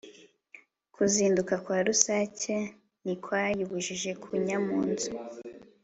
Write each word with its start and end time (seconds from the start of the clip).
kuzinduka 0.95 1.53
kwa 1.63 1.77
rusake 1.87 2.55
ntikwayibujije 3.03 4.11
kunnya 4.23 4.57
mu 4.65 4.77
nzu 4.89 5.11